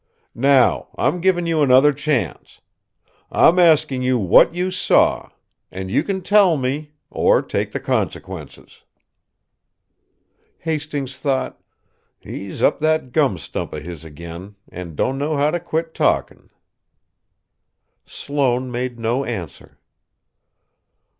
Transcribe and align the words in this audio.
Now, 0.33 0.87
I'm 0.95 1.21
giving 1.21 1.45
you 1.45 1.61
another 1.61 1.93
chance. 1.93 2.59
I'm 3.31 3.59
asking 3.59 4.01
you 4.01 4.17
what 4.17 4.55
you 4.55 4.71
saw; 4.71 5.29
and 5.71 5.91
you 5.91 6.01
can 6.01 6.23
tell 6.23 6.57
me 6.57 6.93
or 7.11 7.43
take 7.43 7.69
the 7.69 7.79
consequences!" 7.79 8.81
Hastings 10.57 11.19
thought: 11.19 11.61
"He's 12.19 12.63
up 12.63 12.79
that 12.79 13.11
gum 13.11 13.37
stump 13.37 13.73
of 13.73 13.83
his 13.83 14.03
again, 14.03 14.55
and 14.67 14.95
don't 14.95 15.19
know 15.19 15.37
how 15.37 15.51
to 15.51 15.59
quit 15.59 15.93
talking." 15.93 16.49
Sloane 18.03 18.71
made 18.71 18.97
no 18.99 19.23
answer. 19.23 19.77